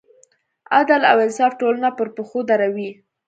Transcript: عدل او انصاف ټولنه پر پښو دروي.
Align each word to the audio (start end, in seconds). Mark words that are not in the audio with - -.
عدل 0.77 1.01
او 1.11 1.17
انصاف 1.25 1.51
ټولنه 1.61 1.89
پر 1.97 2.07
پښو 2.15 2.39
دروي. 2.49 2.89